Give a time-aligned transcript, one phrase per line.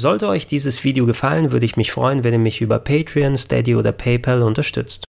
[0.00, 3.74] Sollte euch dieses Video gefallen, würde ich mich freuen, wenn ihr mich über Patreon, Steady
[3.74, 5.02] oder PayPal unterstützt.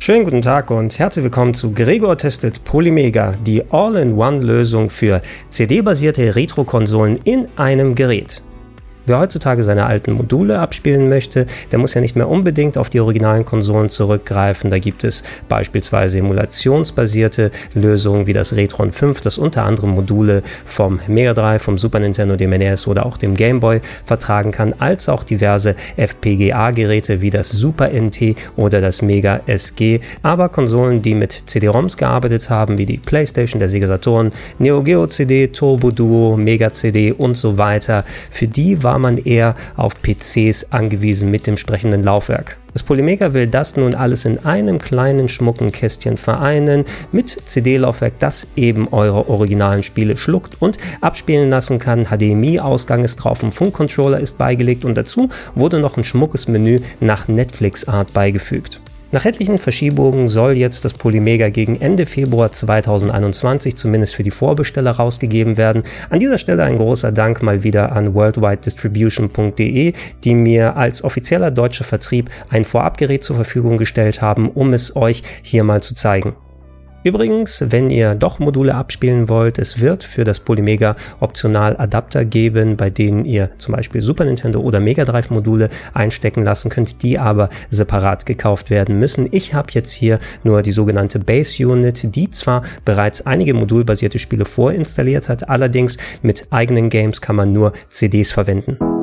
[0.00, 5.20] Schönen guten Tag und herzlich willkommen zu Gregor testet Polymega, die All-in-One-Lösung für
[5.50, 8.42] CD-basierte Retro-Konsolen in einem Gerät.
[9.06, 12.98] Wer heutzutage seine alten Module abspielen möchte, der muss ja nicht mehr unbedingt auf die
[12.98, 14.68] originalen Konsolen zurückgreifen.
[14.68, 20.98] Da gibt es beispielsweise emulationsbasierte Lösungen wie das Retron 5, das unter anderem Module vom
[21.06, 25.08] Mega Drive, vom Super Nintendo, dem NES oder auch dem Game Boy vertragen kann, als
[25.08, 30.00] auch diverse FPGA-Geräte wie das Super NT oder das Mega SG.
[30.22, 35.06] Aber Konsolen, die mit CD-ROMs gearbeitet haben, wie die PlayStation, der Sega Saturn, Neo Geo
[35.06, 39.92] CD, Turbo Duo, Mega CD und so weiter, für die war war man eher auf
[40.00, 42.56] PCs angewiesen mit dem entsprechenden Laufwerk.
[42.72, 48.46] Das Polymega will das nun alles in einem kleinen schmucken Kästchen vereinen mit CD-Laufwerk, das
[48.56, 52.06] eben eure originalen Spiele schluckt und abspielen lassen kann.
[52.06, 57.28] HDMI-Ausgang ist drauf, ein Funkcontroller ist beigelegt und dazu wurde noch ein schmuckes Menü nach
[57.28, 58.80] Netflix-Art beigefügt.
[59.12, 64.90] Nach etlichen Verschiebungen soll jetzt das Polymega gegen Ende Februar 2021 zumindest für die Vorbesteller
[64.90, 65.84] rausgegeben werden.
[66.10, 69.92] An dieser Stelle ein großer Dank mal wieder an worldwidedistribution.de,
[70.24, 75.22] die mir als offizieller deutscher Vertrieb ein Vorabgerät zur Verfügung gestellt haben, um es euch
[75.42, 76.34] hier mal zu zeigen.
[77.06, 82.76] Übrigens, wenn ihr doch Module abspielen wollt, es wird für das Polymega optional Adapter geben,
[82.76, 87.16] bei denen ihr zum Beispiel Super Nintendo oder Mega Drive Module einstecken lassen könnt, die
[87.16, 89.28] aber separat gekauft werden müssen.
[89.30, 94.44] Ich habe jetzt hier nur die sogenannte Base Unit, die zwar bereits einige modulbasierte Spiele
[94.44, 98.95] vorinstalliert hat, allerdings mit eigenen Games kann man nur CDs verwenden.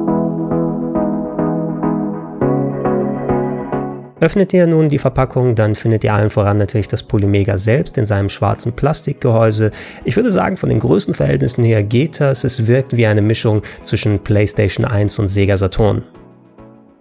[4.24, 8.06] Öffnet ihr nun die Verpackung, dann findet ihr allen voran natürlich das Polymega selbst in
[8.06, 9.72] seinem schwarzen Plastikgehäuse.
[10.06, 12.46] Ich würde sagen, von den Größenverhältnissen her geht das.
[12.46, 16.04] Es wirkt wie eine Mischung zwischen PlayStation 1 und Sega Saturn.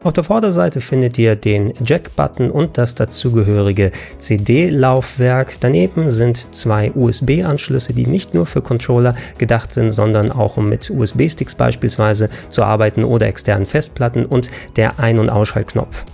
[0.02, 5.60] Auf der Vorderseite findet ihr den Jack-Button und das dazugehörige CD-Laufwerk.
[5.60, 10.90] Daneben sind zwei USB-Anschlüsse, die nicht nur für Controller gedacht sind, sondern auch um mit
[10.90, 16.04] USB-Sticks beispielsweise zu arbeiten oder externen Festplatten und der Ein- und Ausschaltknopf.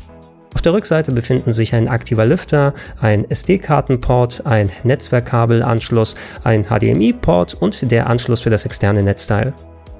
[0.68, 6.14] Der Rückseite befinden sich ein aktiver Lüfter, ein SD-Kartenport, ein Netzwerkkabelanschluss,
[6.44, 9.54] ein HDMI-Port und der Anschluss für das externe Netzteil.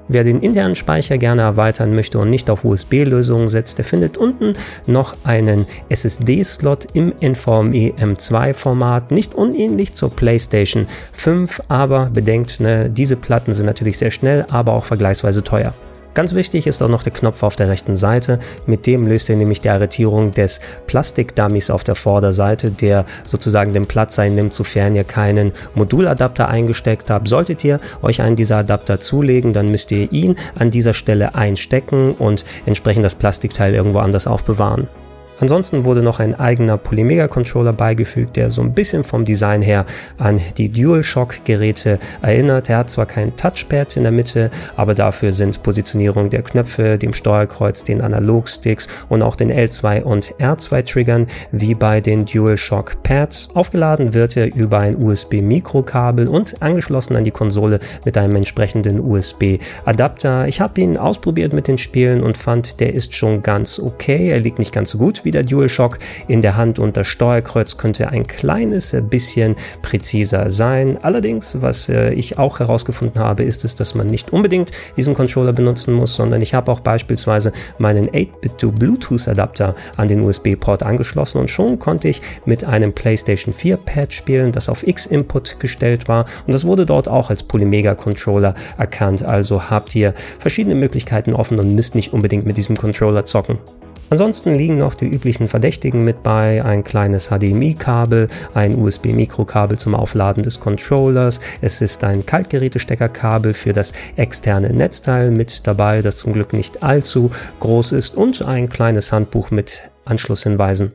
[0.09, 4.53] Wer den internen Speicher gerne erweitern möchte und nicht auf USB-Lösungen setzt, der findet unten
[4.85, 13.15] noch einen SSD-Slot im NVMe M2-Format, nicht unähnlich zur PlayStation 5, aber bedenkt, ne, diese
[13.15, 15.73] Platten sind natürlich sehr schnell, aber auch vergleichsweise teuer.
[16.19, 18.39] Ganz wichtig ist auch noch der Knopf auf der rechten Seite.
[18.65, 23.85] Mit dem löst ihr nämlich die Arretierung des Plastikdummies auf der Vorderseite, der sozusagen den
[23.85, 27.29] Platz einnimmt, sofern ihr keinen Moduladapter eingesteckt habt.
[27.29, 32.11] Solltet ihr euch einen dieser Adapter zulegen, dann müsst ihr ihn an dieser Stelle einstecken
[32.15, 34.89] und entsprechend das Plastikteil irgendwo anders aufbewahren.
[35.39, 39.85] Ansonsten wurde noch ein eigener Polymega-Controller beigefügt, der so ein bisschen vom Design her
[40.17, 42.69] an die DualShock-Geräte erinnert.
[42.69, 47.13] Er hat zwar kein Touchpad in der Mitte, aber dafür sind Positionierung der Knöpfe, dem
[47.13, 53.49] Steuerkreuz, den Analogsticks und auch den L2 und R2-Triggern wie bei den DualShock-Pads.
[53.53, 60.47] Aufgeladen wird er über ein USB-Mikrokabel und angeschlossen an die Konsole mit einem entsprechenden USB-Adapter.
[60.47, 64.29] Ich habe ihn ausprobiert mit den Spielen und fand, der ist schon ganz okay.
[64.29, 67.05] Er liegt nicht ganz so gut wie wie der DualShock in der Hand und das
[67.05, 70.97] Steuerkreuz könnte ein kleines bisschen präziser sein.
[71.03, 75.53] Allerdings, was äh, ich auch herausgefunden habe, ist es, dass man nicht unbedingt diesen Controller
[75.53, 81.37] benutzen muss, sondern ich habe auch beispielsweise meinen 8-Bit Bluetooth Adapter an den USB-Port angeschlossen
[81.37, 86.25] und schon konnte ich mit einem PlayStation 4 Pad spielen, das auf X-Input gestellt war
[86.47, 89.21] und das wurde dort auch als Polymega Controller erkannt.
[89.23, 93.59] Also habt ihr verschiedene Möglichkeiten offen und müsst nicht unbedingt mit diesem Controller zocken.
[94.09, 100.41] Ansonsten liegen noch die üblichen Verdächtigen mit bei, ein kleines HDMI-Kabel, ein USB-Mikrokabel zum Aufladen
[100.43, 106.53] des Controllers, es ist ein Kaltgerätesteckerkabel für das externe Netzteil mit dabei, das zum Glück
[106.53, 107.29] nicht allzu
[107.59, 108.15] groß ist.
[108.15, 110.91] Und ein kleines Handbuch mit Anschlusshinweisen.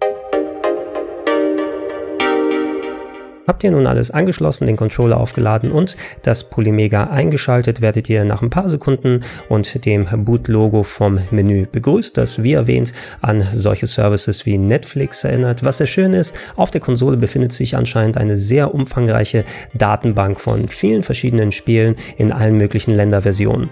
[3.47, 8.41] Habt ihr nun alles angeschlossen, den Controller aufgeladen und das Polymega eingeschaltet, werdet ihr nach
[8.41, 9.21] ein paar Sekunden
[9.51, 15.63] und dem Boot-Logo vom Menü begrüßt, das wie erwähnt an solche Services wie Netflix erinnert.
[15.63, 19.45] Was sehr schön ist, auf der Konsole befindet sich anscheinend eine sehr umfangreiche
[19.75, 23.69] Datenbank von vielen verschiedenen Spielen in allen möglichen Länderversionen.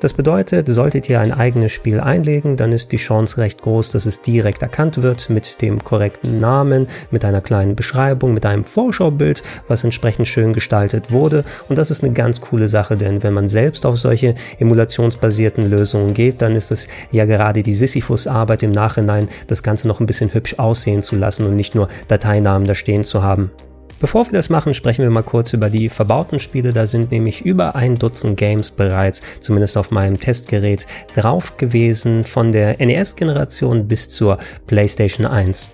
[0.00, 4.06] Das bedeutet, solltet ihr ein eigenes Spiel einlegen, dann ist die Chance recht groß, dass
[4.06, 9.42] es direkt erkannt wird mit dem korrekten Namen, mit einer kleinen Beschreibung, mit einem Vorschaubild,
[9.68, 11.44] was entsprechend schön gestaltet wurde.
[11.68, 16.14] Und das ist eine ganz coole Sache, denn wenn man selbst auf solche emulationsbasierten Lösungen
[16.14, 20.32] geht, dann ist es ja gerade die Sisyphus-Arbeit im Nachhinein, das Ganze noch ein bisschen
[20.32, 23.50] hübsch aussehen zu lassen und nicht nur Dateinamen da stehen zu haben.
[24.00, 26.72] Bevor wir das machen, sprechen wir mal kurz über die verbauten Spiele.
[26.72, 32.50] Da sind nämlich über ein Dutzend Games bereits, zumindest auf meinem Testgerät, drauf gewesen, von
[32.50, 35.70] der NES-Generation bis zur PlayStation 1.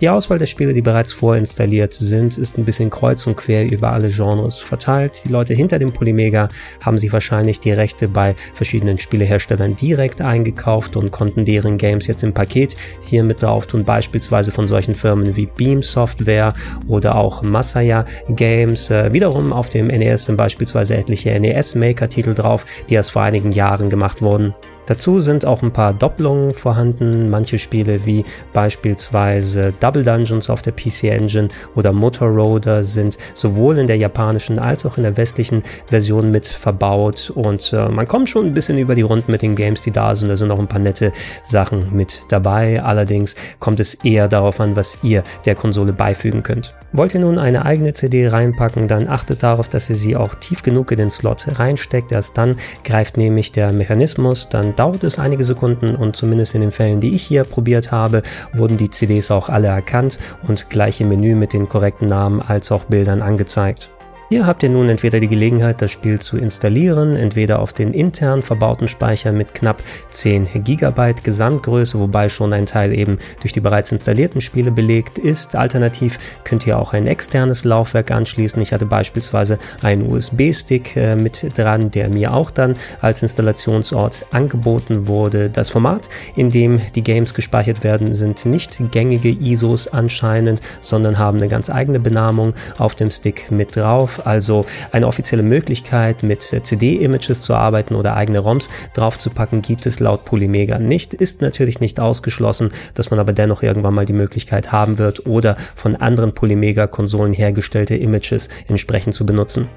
[0.00, 3.92] Die Auswahl der Spiele, die bereits vorinstalliert sind, ist ein bisschen kreuz und quer über
[3.92, 5.22] alle Genres verteilt.
[5.24, 6.48] Die Leute hinter dem Polymega
[6.80, 12.24] haben sich wahrscheinlich die Rechte bei verschiedenen Spieleherstellern direkt eingekauft und konnten deren Games jetzt
[12.24, 16.54] im Paket hier mit drauf tun, beispielsweise von solchen Firmen wie Beam Software
[16.88, 18.90] oder auch Masaya Games.
[18.90, 23.90] Äh, wiederum auf dem NES sind beispielsweise etliche NES-Maker-Titel drauf, die erst vor einigen Jahren
[23.90, 24.54] gemacht wurden.
[24.86, 27.30] Dazu sind auch ein paar Doppelungen vorhanden.
[27.30, 33.78] Manche Spiele wie beispielsweise Double Dungeons auf der PC Engine oder Motor Roader sind sowohl
[33.78, 38.28] in der japanischen als auch in der westlichen Version mit verbaut und äh, man kommt
[38.28, 40.28] schon ein bisschen über die Runden mit den Games, die da sind.
[40.28, 41.12] Da sind auch ein paar nette
[41.46, 42.82] Sachen mit dabei.
[42.82, 46.74] Allerdings kommt es eher darauf an, was ihr der Konsole beifügen könnt.
[46.92, 50.62] Wollt ihr nun eine eigene CD reinpacken, dann achtet darauf, dass ihr sie auch tief
[50.62, 52.12] genug in den Slot reinsteckt.
[52.12, 54.48] Erst dann greift nämlich der Mechanismus.
[54.48, 58.22] Dann dauert es einige Sekunden und zumindest in den Fällen, die ich hier probiert habe,
[58.52, 62.72] wurden die CDs auch alle erkannt und gleich im Menü mit den korrekten Namen als
[62.72, 63.90] auch Bildern angezeigt.
[64.30, 68.42] Hier habt ihr nun entweder die Gelegenheit, das Spiel zu installieren, entweder auf den intern
[68.42, 73.92] verbauten Speicher mit knapp 10 GB Gesamtgröße, wobei schon ein Teil eben durch die bereits
[73.92, 75.56] installierten Spiele belegt ist.
[75.56, 78.62] Alternativ könnt ihr auch ein externes Laufwerk anschließen.
[78.62, 85.06] Ich hatte beispielsweise einen USB-Stick äh, mit dran, der mir auch dann als Installationsort angeboten
[85.06, 85.50] wurde.
[85.50, 91.36] Das Format, in dem die Games gespeichert werden, sind nicht gängige ISOs anscheinend, sondern haben
[91.36, 97.42] eine ganz eigene Benamung auf dem Stick mit drauf also eine offizielle Möglichkeit mit CD-Images
[97.42, 101.14] zu arbeiten oder eigene ROMs draufzupacken, gibt es laut Polymega nicht.
[101.14, 105.56] Ist natürlich nicht ausgeschlossen, dass man aber dennoch irgendwann mal die Möglichkeit haben wird oder
[105.74, 109.68] von anderen Polymega-Konsolen hergestellte Images entsprechend zu benutzen.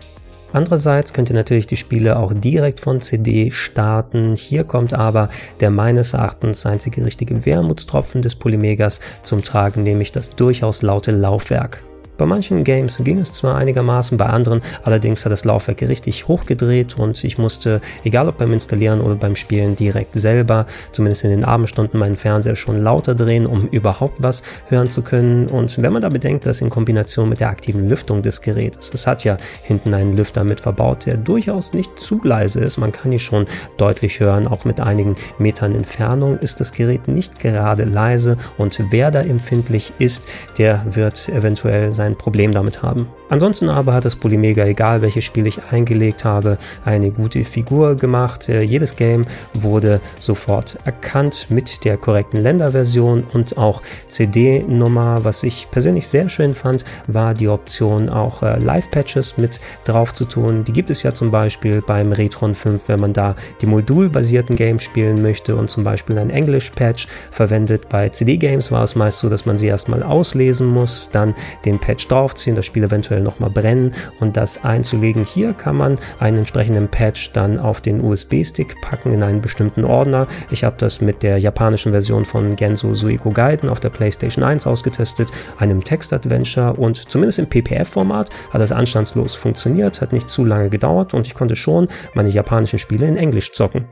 [0.53, 4.35] Andererseits könnt ihr natürlich die Spiele auch direkt von CD starten.
[4.35, 5.29] Hier kommt aber
[5.59, 11.83] der meines Erachtens einzige richtige Wermutstropfen des Polymegas zum Tragen, nämlich das durchaus laute Laufwerk.
[12.17, 16.97] Bei manchen Games ging es zwar einigermaßen, bei anderen allerdings hat das Laufwerk richtig hochgedreht
[16.97, 21.45] und ich musste, egal ob beim Installieren oder beim Spielen, direkt selber, zumindest in den
[21.45, 25.47] Abendstunden, meinen Fernseher schon lauter drehen, um überhaupt was hören zu können.
[25.47, 29.05] Und wenn man da bedenkt, dass in Kombination mit der aktiven Lüftung des Geräts, es
[29.05, 33.11] hat ja hinten einen Lüfter mit verbaut, der durchaus nicht zu leise ist, man kann
[33.11, 33.45] ihn schon
[33.77, 39.11] deutlich hören, auch mit einigen Metern Entfernung ist das Gerät nicht gerade leise und wer
[39.11, 40.25] da empfindlich ist,
[40.57, 43.07] der wird eventuell sein ein Problem damit haben.
[43.29, 48.47] Ansonsten aber hat das Polymega, egal welches Spiel ich eingelegt habe, eine gute Figur gemacht.
[48.47, 55.23] Äh, jedes Game wurde sofort erkannt mit der korrekten Länderversion und auch CD-Nummer.
[55.23, 60.25] Was ich persönlich sehr schön fand, war die Option auch äh, Live-Patches mit drauf zu
[60.25, 60.63] tun.
[60.63, 64.83] Die gibt es ja zum Beispiel beim Retron 5, wenn man da die modulbasierten Games
[64.83, 67.89] spielen möchte und zum Beispiel ein English-Patch verwendet.
[67.89, 71.96] Bei CD-Games war es meist so, dass man sie erstmal auslesen muss, dann den Patch
[71.97, 75.25] Patch draufziehen, das Spiel eventuell nochmal brennen und das einzulegen.
[75.25, 80.27] Hier kann man einen entsprechenden Patch dann auf den USB-Stick packen in einen bestimmten Ordner.
[80.51, 84.67] Ich habe das mit der japanischen Version von Genso Suiko Gaiden auf der PlayStation 1
[84.67, 90.69] ausgetestet, einem Text-Adventure und zumindest im PPF-Format hat das anstandslos funktioniert, hat nicht zu lange
[90.69, 93.87] gedauert und ich konnte schon meine japanischen Spiele in Englisch zocken.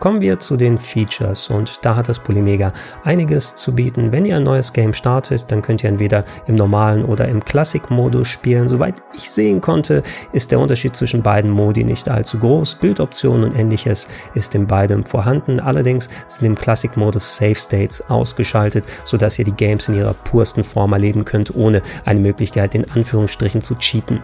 [0.00, 4.12] Kommen wir zu den Features und da hat das Polymega einiges zu bieten.
[4.12, 8.28] Wenn ihr ein neues Game startet, dann könnt ihr entweder im normalen oder im Classic-Modus
[8.28, 8.68] spielen.
[8.68, 12.76] Soweit ich sehen konnte, ist der Unterschied zwischen beiden Modi nicht allzu groß.
[12.76, 15.58] Bildoptionen und ähnliches ist in beidem vorhanden.
[15.58, 20.92] Allerdings sind im Classic-Modus Save States ausgeschaltet, sodass ihr die Games in ihrer pursten Form
[20.92, 24.20] erleben könnt, ohne eine Möglichkeit in Anführungsstrichen zu cheaten.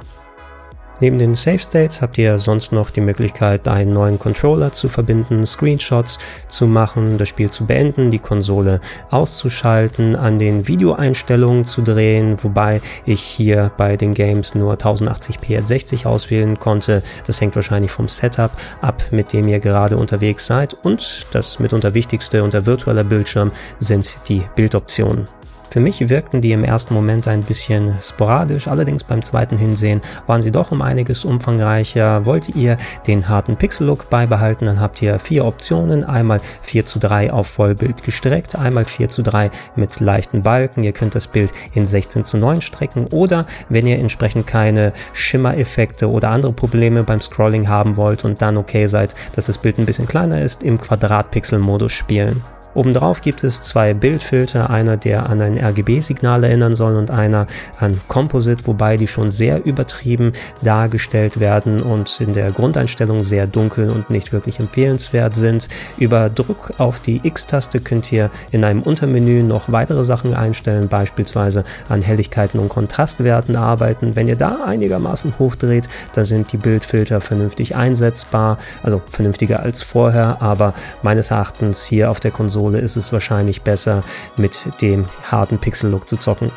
[1.00, 5.44] Neben den Save States habt ihr sonst noch die Möglichkeit, einen neuen Controller zu verbinden,
[5.44, 12.36] Screenshots zu machen, das Spiel zu beenden, die Konsole auszuschalten, an den Videoeinstellungen zu drehen,
[12.42, 17.02] wobei ich hier bei den Games nur 1080p at 60 auswählen konnte.
[17.26, 21.94] Das hängt wahrscheinlich vom Setup ab, mit dem ihr gerade unterwegs seid und das mitunter
[21.94, 25.24] wichtigste unter virtueller Bildschirm sind die Bildoptionen.
[25.70, 30.40] Für mich wirkten die im ersten Moment ein bisschen sporadisch, allerdings beim zweiten Hinsehen waren
[30.40, 32.24] sie doch um einiges umfangreicher.
[32.26, 36.04] Wollt ihr den harten Pixel-Look beibehalten, dann habt ihr vier Optionen.
[36.04, 40.84] Einmal 4 zu 3 auf Vollbild gestreckt, einmal 4 zu 3 mit leichten Balken.
[40.84, 46.08] Ihr könnt das Bild in 16 zu 9 strecken oder wenn ihr entsprechend keine Schimmereffekte
[46.08, 49.86] oder andere Probleme beim Scrolling haben wollt und dann okay seid, dass das Bild ein
[49.86, 52.42] bisschen kleiner ist, im Quadratpixel-Modus spielen.
[52.74, 57.46] Obendrauf gibt es zwei Bildfilter, einer, der an ein RGB-Signal erinnern soll und einer
[57.78, 63.90] an Composite, wobei die schon sehr übertrieben dargestellt werden und in der Grundeinstellung sehr dunkel
[63.90, 65.68] und nicht wirklich empfehlenswert sind.
[65.98, 71.62] Über Druck auf die X-Taste könnt ihr in einem Untermenü noch weitere Sachen einstellen, beispielsweise
[71.88, 74.16] an Helligkeiten und Kontrastwerten arbeiten.
[74.16, 80.42] Wenn ihr da einigermaßen hochdreht, dann sind die Bildfilter vernünftig einsetzbar, also vernünftiger als vorher,
[80.42, 84.02] aber meines Erachtens hier auf der Konsole Konsole ist es wahrscheinlich besser,
[84.38, 86.50] mit dem harten Pixel-Look zu zocken.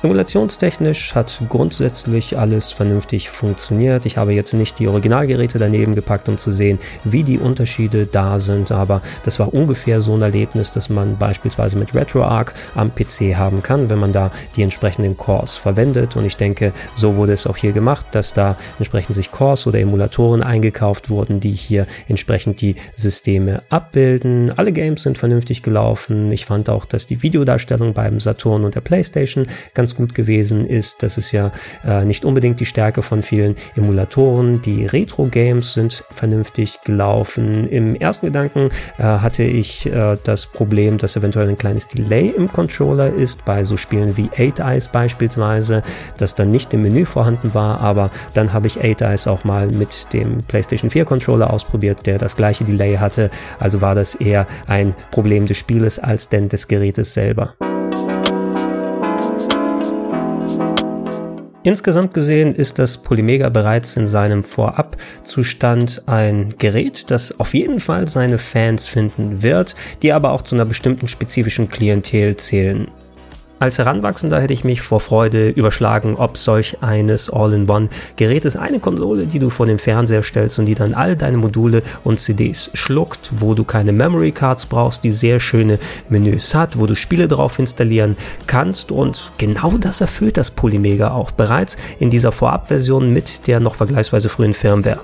[0.00, 4.06] Emulationstechnisch hat grundsätzlich alles vernünftig funktioniert.
[4.06, 8.38] Ich habe jetzt nicht die Originalgeräte daneben gepackt, um zu sehen, wie die Unterschiede da
[8.38, 13.34] sind, aber das war ungefähr so ein Erlebnis, das man beispielsweise mit RetroArch am PC
[13.36, 16.14] haben kann, wenn man da die entsprechenden Cores verwendet.
[16.14, 19.80] Und ich denke, so wurde es auch hier gemacht, dass da entsprechend sich Cores oder
[19.80, 24.56] Emulatoren eingekauft wurden, die hier entsprechend die Systeme abbilden.
[24.56, 26.30] Alle Games sind vernünftig gelaufen.
[26.30, 30.66] Ich fand auch, dass die Videodarstellung beim Saturn und der PlayStation ganz ganz gut gewesen
[30.66, 31.02] ist.
[31.02, 31.50] Das ist ja
[31.82, 34.60] äh, nicht unbedingt die Stärke von vielen Emulatoren.
[34.60, 37.66] Die Retro-Games sind vernünftig gelaufen.
[37.70, 38.68] Im ersten Gedanken
[38.98, 43.64] äh, hatte ich äh, das Problem, dass eventuell ein kleines Delay im Controller ist, bei
[43.64, 45.82] so Spielen wie 8 Eyes beispielsweise,
[46.18, 49.68] das dann nicht im Menü vorhanden war, aber dann habe ich 8 Eyes auch mal
[49.68, 53.30] mit dem PlayStation 4 Controller ausprobiert, der das gleiche Delay hatte.
[53.58, 57.54] Also war das eher ein Problem des Spieles als denn des Gerätes selber.
[61.64, 68.06] Insgesamt gesehen ist das Polymega bereits in seinem Vorabzustand ein Gerät, das auf jeden Fall
[68.06, 72.88] seine Fans finden wird, die aber auch zu einer bestimmten spezifischen Klientel zählen.
[73.60, 78.56] Als Heranwachsender hätte ich mich vor Freude überschlagen, ob solch eines All-in-One-Gerät ist.
[78.56, 82.20] Eine Konsole, die du vor dem Fernseher stellst und die dann all deine Module und
[82.20, 86.94] CDs schluckt, wo du keine Memory Cards brauchst, die sehr schöne Menüs hat, wo du
[86.94, 93.12] Spiele drauf installieren kannst und genau das erfüllt das Polymega auch bereits in dieser Vorabversion
[93.12, 95.00] mit der noch vergleichsweise frühen Firmware.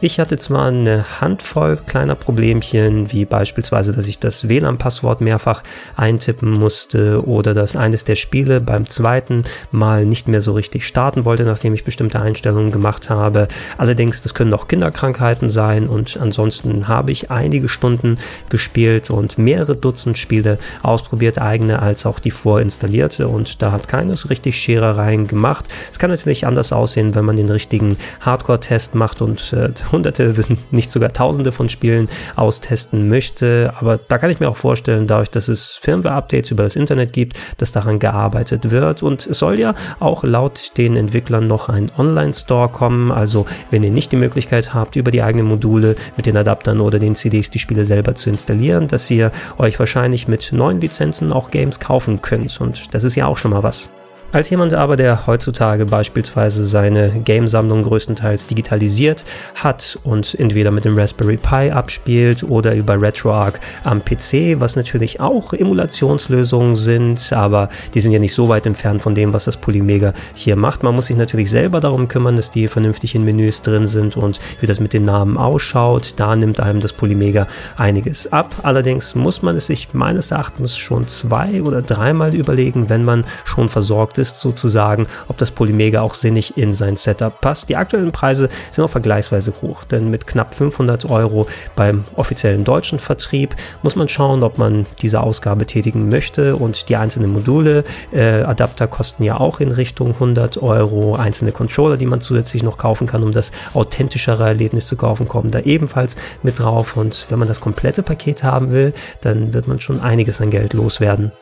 [0.00, 5.64] Ich hatte zwar eine Handvoll kleiner Problemchen, wie beispielsweise, dass ich das WLAN-Passwort mehrfach
[5.96, 11.24] eintippen musste oder dass eines der Spiele beim zweiten Mal nicht mehr so richtig starten
[11.24, 13.48] wollte, nachdem ich bestimmte Einstellungen gemacht habe.
[13.76, 18.18] Allerdings, das können auch Kinderkrankheiten sein und ansonsten habe ich einige Stunden
[18.50, 24.30] gespielt und mehrere Dutzend Spiele ausprobiert, eigene als auch die vorinstallierte und da hat keines
[24.30, 25.64] richtig Scherereien gemacht.
[25.90, 30.34] Es kann natürlich anders aussehen, wenn man den richtigen Hardcore-Test macht und äh, hunderte,
[30.70, 33.72] nicht sogar tausende von Spielen austesten möchte.
[33.78, 37.38] Aber da kann ich mir auch vorstellen, dadurch, dass es Firmware-Updates über das Internet gibt,
[37.58, 39.02] dass daran gearbeitet wird.
[39.02, 43.12] Und es soll ja auch laut den Entwicklern noch ein Online-Store kommen.
[43.12, 46.98] Also wenn ihr nicht die Möglichkeit habt, über die eigenen Module mit den Adaptern oder
[46.98, 51.50] den CDs die Spiele selber zu installieren, dass ihr euch wahrscheinlich mit neuen Lizenzen auch
[51.50, 52.60] Games kaufen könnt.
[52.60, 53.90] Und das ist ja auch schon mal was.
[54.30, 60.98] Als jemand aber, der heutzutage beispielsweise seine Gamesammlung größtenteils digitalisiert hat und entweder mit dem
[60.98, 63.54] Raspberry Pi abspielt oder über RetroArch
[63.84, 69.00] am PC, was natürlich auch Emulationslösungen sind, aber die sind ja nicht so weit entfernt
[69.00, 70.82] von dem, was das Polymega hier macht.
[70.82, 74.40] Man muss sich natürlich selber darum kümmern, dass die vernünftig in Menüs drin sind und
[74.60, 76.20] wie das mit den Namen ausschaut.
[76.20, 77.46] Da nimmt einem das Polymega
[77.78, 78.54] einiges ab.
[78.62, 83.70] Allerdings muss man es sich meines Erachtens schon zwei oder dreimal überlegen, wenn man schon
[83.70, 87.68] versorgt ist sozusagen, ob das Polymega auch sinnig in sein Setup passt.
[87.68, 91.46] Die aktuellen Preise sind auch vergleichsweise hoch, denn mit knapp 500 Euro
[91.76, 96.96] beim offiziellen deutschen Vertrieb muss man schauen, ob man diese Ausgabe tätigen möchte und die
[96.96, 102.20] einzelnen Module, äh, Adapter kosten ja auch in Richtung 100 Euro, einzelne Controller, die man
[102.20, 106.96] zusätzlich noch kaufen kann, um das authentischere Erlebnis zu kaufen, kommen da ebenfalls mit drauf
[106.96, 110.72] und wenn man das komplette Paket haben will, dann wird man schon einiges an Geld
[110.72, 111.32] loswerden.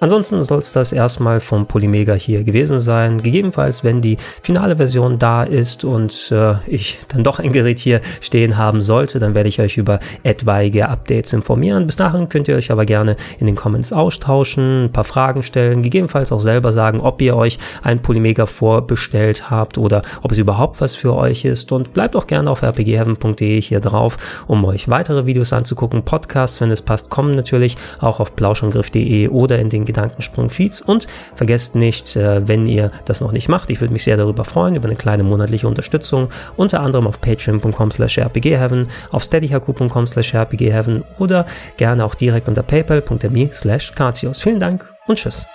[0.00, 3.20] Ansonsten soll es das erstmal vom Polymega hier gewesen sein.
[3.20, 8.00] Gegebenenfalls, wenn die finale Version da ist und äh, ich dann doch ein Gerät hier
[8.20, 11.86] stehen haben sollte, dann werde ich euch über etwaige Updates informieren.
[11.86, 15.82] Bis dahin könnt ihr euch aber gerne in den Comments austauschen, ein paar Fragen stellen,
[15.82, 20.80] gegebenenfalls auch selber sagen, ob ihr euch ein Polymega vorbestellt habt oder ob es überhaupt
[20.80, 21.72] was für euch ist.
[21.72, 26.04] Und bleibt auch gerne auf rpgheaven.de hier drauf, um euch weitere Videos anzugucken.
[26.04, 31.74] Podcasts, wenn es passt, kommen natürlich auch auf plauschangriff.de oder in den Gedankensprung-Feeds und vergesst
[31.74, 34.86] nicht, äh, wenn ihr das noch nicht macht, ich würde mich sehr darüber freuen, über
[34.86, 41.46] eine kleine monatliche Unterstützung, unter anderem auf patreon.com slash rpgheaven, auf steadyhaku.com slash rpgheaven oder
[41.76, 43.92] gerne auch direkt unter paypal.me slash
[44.38, 45.48] Vielen Dank und tschüss.